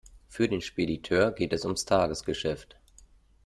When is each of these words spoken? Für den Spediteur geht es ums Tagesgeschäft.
Für 0.29 0.49
den 0.49 0.61
Spediteur 0.61 1.29
geht 1.31 1.53
es 1.53 1.63
ums 1.63 1.85
Tagesgeschäft. 1.85 2.75